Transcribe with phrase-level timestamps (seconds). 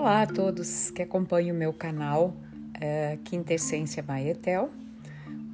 [0.00, 2.34] Olá a todos que acompanham o meu canal
[2.80, 4.70] é, Quintessência Maetel,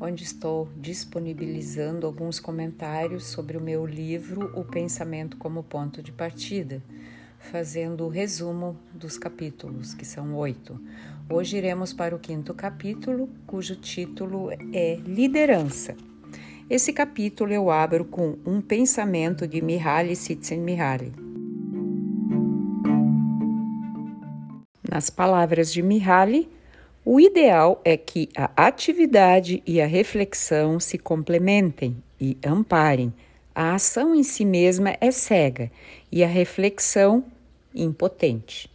[0.01, 6.81] onde estou disponibilizando alguns comentários sobre o meu livro O Pensamento como Ponto de Partida,
[7.41, 10.81] fazendo o resumo dos capítulos, que são oito.
[11.29, 15.97] Hoje iremos para o quinto capítulo, cujo título é Liderança.
[16.71, 21.26] Esse capítulo eu abro com um pensamento de Mihaly Csikszentmihalyi.
[24.97, 26.49] Nas palavras de Mihaly,
[27.05, 33.13] o ideal é que a atividade e a reflexão se complementem e amparem.
[33.55, 35.71] A ação em si mesma é cega
[36.11, 37.23] e a reflexão
[37.75, 38.71] impotente.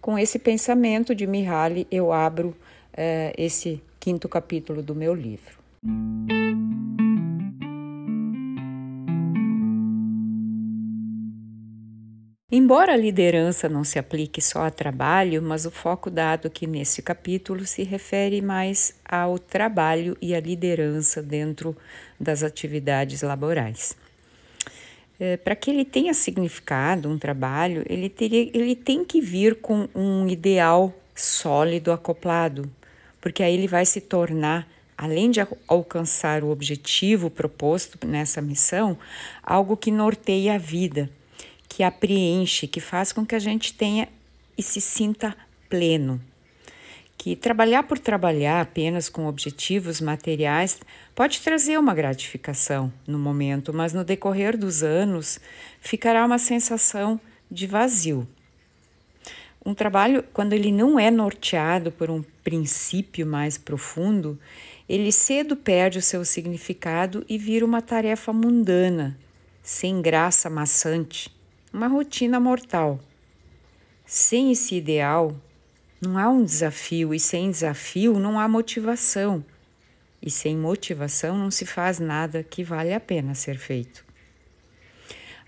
[0.00, 5.56] Com esse pensamento de Mihaly, eu abro uh, esse quinto capítulo do meu livro.
[12.56, 17.02] Embora a liderança não se aplique só a trabalho, mas o foco dado aqui nesse
[17.02, 21.76] capítulo se refere mais ao trabalho e à liderança dentro
[22.18, 23.96] das atividades laborais.
[25.18, 29.88] É, Para que ele tenha significado, um trabalho, ele, teria, ele tem que vir com
[29.92, 32.70] um ideal sólido acoplado,
[33.20, 38.96] porque aí ele vai se tornar além de alcançar o objetivo proposto nessa missão,
[39.42, 41.10] algo que norteia a vida
[41.74, 44.08] que a preenche, que faz com que a gente tenha
[44.56, 45.36] e se sinta
[45.68, 46.20] pleno.
[47.18, 50.78] Que trabalhar por trabalhar apenas com objetivos materiais
[51.16, 55.40] pode trazer uma gratificação no momento, mas no decorrer dos anos
[55.80, 58.24] ficará uma sensação de vazio.
[59.66, 64.38] Um trabalho, quando ele não é norteado por um princípio mais profundo,
[64.88, 69.18] ele cedo perde o seu significado e vira uma tarefa mundana,
[69.60, 71.34] sem graça maçante
[71.74, 73.00] uma rotina mortal.
[74.06, 75.34] Sem esse ideal,
[76.00, 79.44] não há um desafio, e sem desafio não há motivação.
[80.22, 84.04] E sem motivação não se faz nada que vale a pena ser feito.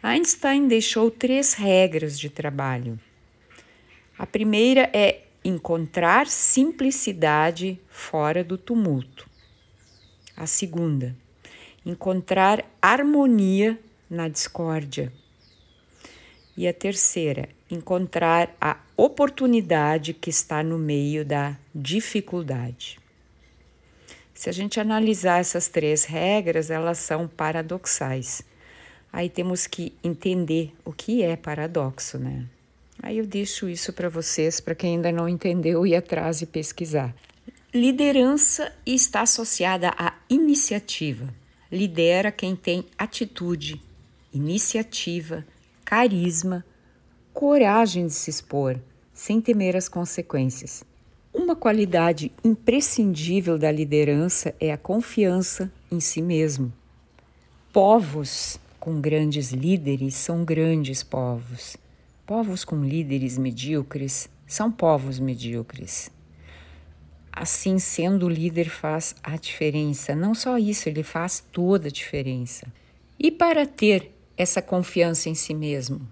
[0.02, 2.98] Einstein deixou três regras de trabalho.
[4.18, 9.30] A primeira é encontrar simplicidade fora do tumulto.
[10.36, 11.14] A segunda,
[11.84, 13.78] encontrar harmonia
[14.10, 15.12] na discórdia.
[16.56, 22.98] E a terceira, encontrar a oportunidade que está no meio da dificuldade.
[24.32, 28.42] Se a gente analisar essas três regras, elas são paradoxais.
[29.12, 32.46] Aí temos que entender o que é paradoxo, né?
[33.02, 37.14] Aí eu deixo isso para vocês, para quem ainda não entendeu, ir atrás e pesquisar.
[37.72, 41.32] Liderança está associada à iniciativa.
[41.70, 43.80] Lidera quem tem atitude,
[44.32, 45.46] iniciativa,
[45.86, 46.66] carisma,
[47.32, 48.76] coragem de se expor,
[49.14, 50.82] sem temer as consequências.
[51.32, 56.72] Uma qualidade imprescindível da liderança é a confiança em si mesmo.
[57.72, 61.76] Povos com grandes líderes são grandes povos.
[62.26, 66.10] Povos com líderes medíocres são povos medíocres.
[67.30, 70.16] Assim, sendo o líder faz a diferença.
[70.16, 72.66] Não só isso, ele faz toda a diferença.
[73.18, 76.06] E para ter essa confiança em si mesmo.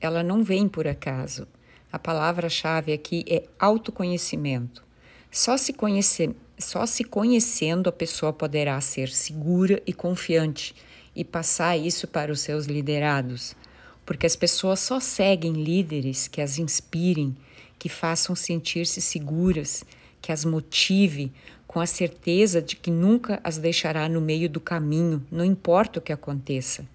[0.00, 1.46] Ela não vem por acaso.
[1.90, 4.84] A palavra-chave aqui é autoconhecimento.
[5.30, 10.74] Só se, conhecer, só se conhecendo a pessoa poderá ser segura e confiante
[11.16, 13.56] e passar isso para os seus liderados,
[14.04, 17.36] porque as pessoas só seguem líderes que as inspirem,
[17.78, 19.84] que façam sentir-se seguras,
[20.20, 21.32] que as motive
[21.66, 26.02] com a certeza de que nunca as deixará no meio do caminho, não importa o
[26.02, 26.86] que aconteça.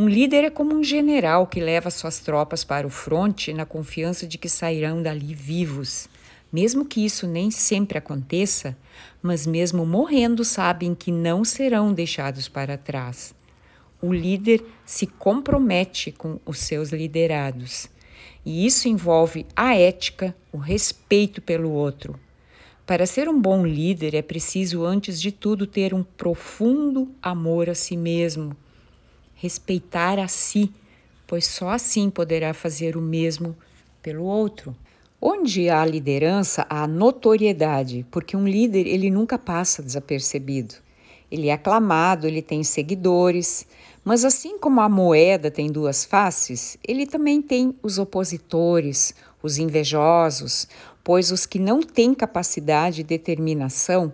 [0.00, 4.26] Um líder é como um general que leva suas tropas para o fronte na confiança
[4.26, 6.08] de que sairão dali vivos.
[6.50, 8.74] Mesmo que isso nem sempre aconteça,
[9.20, 13.34] mas mesmo morrendo sabem que não serão deixados para trás.
[14.00, 17.86] O líder se compromete com os seus liderados.
[18.42, 22.18] E isso envolve a ética, o respeito pelo outro.
[22.86, 27.74] Para ser um bom líder é preciso, antes de tudo, ter um profundo amor a
[27.74, 28.56] si mesmo
[29.40, 30.70] respeitar a si,
[31.26, 33.56] pois só assim poderá fazer o mesmo
[34.02, 34.76] pelo outro.
[35.18, 40.74] Onde há liderança, há notoriedade, porque um líder ele nunca passa desapercebido.
[41.30, 43.66] Ele é aclamado, ele tem seguidores,
[44.04, 50.68] mas assim como a moeda tem duas faces, ele também tem os opositores, os invejosos,
[51.02, 54.12] pois os que não têm capacidade e determinação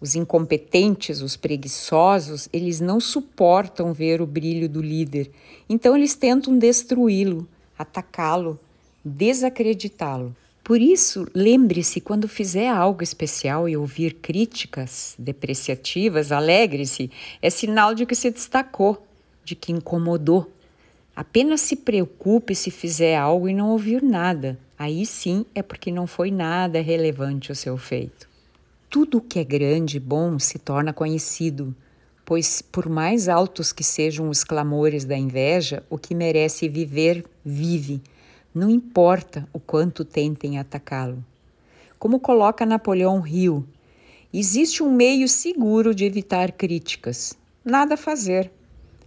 [0.00, 5.30] os incompetentes, os preguiçosos, eles não suportam ver o brilho do líder,
[5.68, 7.46] então eles tentam destruí-lo,
[7.78, 8.58] atacá-lo,
[9.04, 10.34] desacreditá-lo.
[10.62, 17.10] Por isso, lembre-se quando fizer algo especial e ouvir críticas depreciativas, alegre-se.
[17.42, 19.04] É sinal de que se destacou,
[19.44, 20.48] de que incomodou.
[21.16, 24.56] Apenas se preocupe se fizer algo e não ouvir nada.
[24.78, 28.29] Aí sim é porque não foi nada relevante o seu feito.
[28.90, 31.74] Tudo que é grande e bom se torna conhecido,
[32.24, 38.02] pois, por mais altos que sejam os clamores da inveja, o que merece viver, vive
[38.54, 41.24] não importa o quanto tentem atacá-lo.
[41.98, 43.64] Como coloca Napoleão Hill,
[44.32, 47.38] existe um meio seguro de evitar críticas.
[47.64, 48.50] Nada a fazer.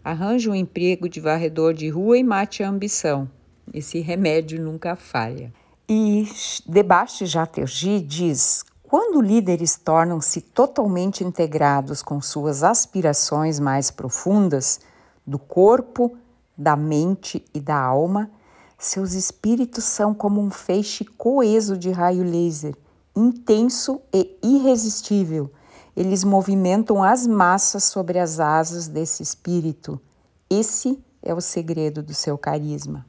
[0.04, 3.30] Arranje um emprego de varredor de rua e mate a ambição.
[3.74, 5.52] Esse remédio nunca falha.
[5.90, 6.26] E
[6.66, 8.64] Debaixo Jaterji diz:
[8.94, 14.82] quando líderes tornam-se totalmente integrados com suas aspirações mais profundas,
[15.26, 16.16] do corpo,
[16.56, 18.30] da mente e da alma,
[18.78, 22.76] seus espíritos são como um feixe coeso de raio laser,
[23.16, 25.52] intenso e irresistível.
[25.98, 30.00] Eles movimentam as massas sobre as asas desse espírito.
[30.48, 33.04] Esse é o segredo do seu carisma.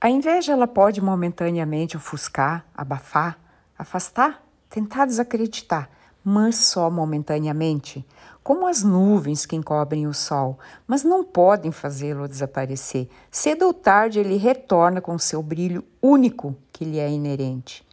[0.00, 3.36] A inveja ela pode momentaneamente ofuscar, abafar,
[3.76, 5.90] afastar, tentar desacreditar,
[6.24, 8.04] mas só momentaneamente
[8.48, 13.06] como as nuvens que encobrem o sol, mas não podem fazê-lo desaparecer.
[13.30, 17.86] Cedo ou tarde ele retorna com seu brilho único que lhe é inerente.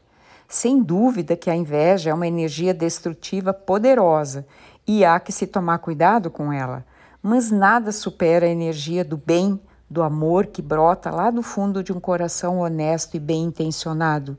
[0.47, 4.47] Sem dúvida que a inveja é uma energia destrutiva poderosa
[4.87, 6.85] e há que se tomar cuidado com ela,
[7.21, 11.91] mas nada supera a energia do bem, do amor que brota lá do fundo de
[11.91, 14.37] um coração honesto e bem intencionado.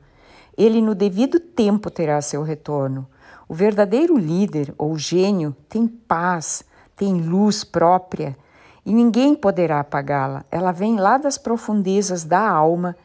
[0.57, 3.07] Ele, no devido tempo, terá seu retorno.
[3.47, 6.63] O verdadeiro líder ou gênio tem paz,
[6.95, 8.35] tem luz própria
[8.85, 10.43] e ninguém poderá apagá-la.
[10.49, 12.95] Ela vem lá das profundezas da alma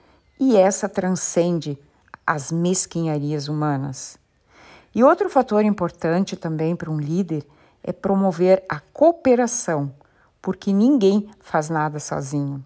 [0.40, 1.78] e essa transcende
[2.26, 4.16] as mesquinharias humanas.
[4.94, 7.46] E outro fator importante também para um líder
[7.82, 9.93] é promover a cooperação,
[10.40, 12.64] porque ninguém faz nada sozinho.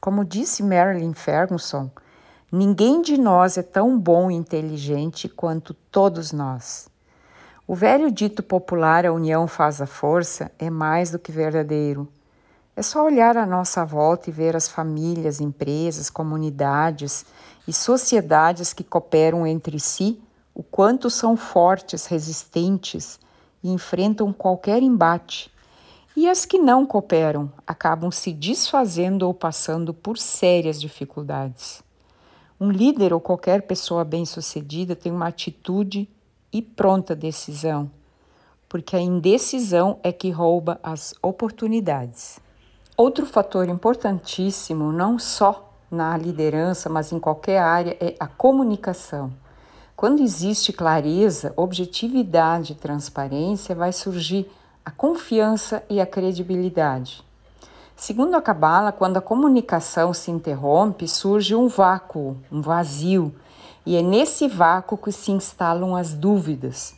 [0.00, 1.90] Como disse Marilyn Ferguson,
[2.54, 6.88] ninguém de nós é tão bom e inteligente quanto todos nós.
[7.66, 12.06] O velho dito popular, a união faz a força, é mais do que verdadeiro.
[12.76, 17.24] É só olhar à nossa volta e ver as famílias, empresas, comunidades
[17.66, 20.20] e sociedades que cooperam entre si,
[20.54, 23.18] o quanto são fortes, resistentes
[23.62, 25.50] e enfrentam qualquer embate.
[26.16, 31.82] E as que não cooperam acabam se desfazendo ou passando por sérias dificuldades.
[32.60, 36.08] Um líder ou qualquer pessoa bem-sucedida tem uma atitude
[36.52, 37.90] e pronta decisão,
[38.68, 42.38] porque a indecisão é que rouba as oportunidades.
[42.96, 49.32] Outro fator importantíssimo, não só na liderança, mas em qualquer área, é a comunicação.
[49.96, 54.48] Quando existe clareza, objetividade e transparência, vai surgir
[54.84, 57.24] a confiança e a credibilidade.
[57.96, 63.34] Segundo a Cabala, quando a comunicação se interrompe, surge um vácuo, um vazio,
[63.86, 66.94] e é nesse vácuo que se instalam as dúvidas.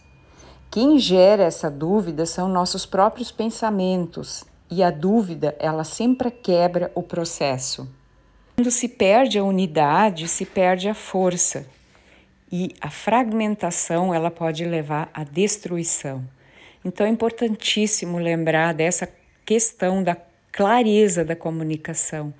[0.71, 7.03] Quem gera essa dúvida são nossos próprios pensamentos, e a dúvida, ela sempre quebra o
[7.03, 7.88] processo.
[8.57, 11.67] Quando se perde a unidade, se perde a força.
[12.50, 16.25] E a fragmentação, ela pode levar à destruição.
[16.85, 19.09] Então é importantíssimo lembrar dessa
[19.45, 20.17] questão da
[20.57, 22.35] clareza da comunicação.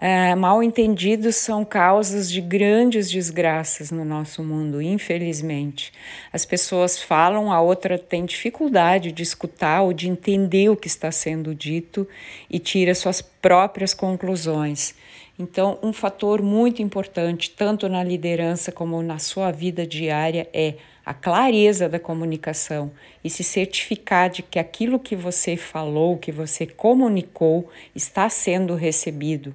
[0.00, 5.92] Uh, mal entendidos são causas de grandes desgraças no nosso mundo, infelizmente.
[6.32, 11.12] As pessoas falam, a outra tem dificuldade de escutar ou de entender o que está
[11.12, 12.08] sendo dito
[12.48, 14.94] e tira suas próprias conclusões.
[15.38, 21.12] Então, um fator muito importante, tanto na liderança como na sua vida diária, é a
[21.12, 22.90] clareza da comunicação
[23.22, 29.54] e se certificar de que aquilo que você falou, que você comunicou, está sendo recebido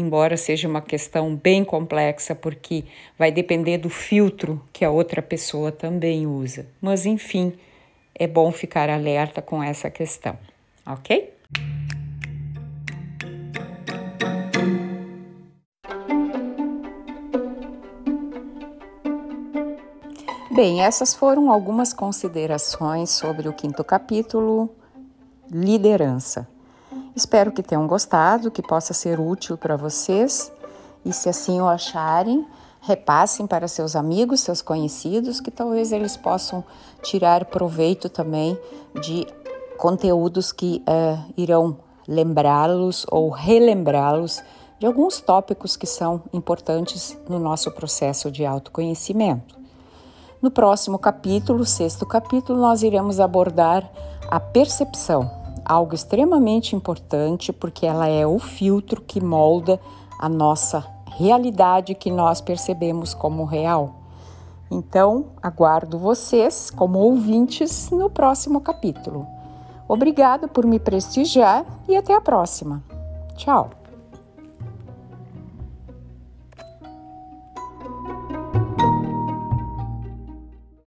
[0.00, 2.84] embora seja uma questão bem complexa, porque
[3.18, 6.66] vai depender do filtro que a outra pessoa também usa.
[6.80, 7.52] Mas, enfim,
[8.14, 10.38] é bom ficar alerta com essa questão,
[10.86, 11.32] ok?
[20.50, 24.68] Bem, essas foram algumas considerações sobre o quinto capítulo,
[25.48, 26.48] liderança.
[27.18, 30.52] Espero que tenham gostado, que possa ser útil para vocês
[31.04, 32.46] e, se assim o acharem,
[32.80, 36.62] repassem para seus amigos, seus conhecidos, que talvez eles possam
[37.02, 38.56] tirar proveito também
[39.02, 39.26] de
[39.76, 44.40] conteúdos que uh, irão lembrá-los ou relembrá-los
[44.78, 49.58] de alguns tópicos que são importantes no nosso processo de autoconhecimento.
[50.40, 53.90] No próximo capítulo, sexto capítulo, nós iremos abordar
[54.30, 55.37] a percepção,
[55.68, 59.78] algo extremamente importante porque ela é o filtro que molda
[60.18, 60.84] a nossa
[61.18, 63.94] realidade que nós percebemos como real.
[64.70, 69.26] Então, aguardo vocês como ouvintes no próximo capítulo.
[69.86, 72.82] Obrigado por me prestigiar e até a próxima.
[73.36, 73.87] Tchau!